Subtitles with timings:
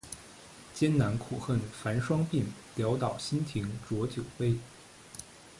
[0.73, 2.43] 艰难苦恨繁霜鬓，
[2.75, 4.57] 潦倒新停浊酒杯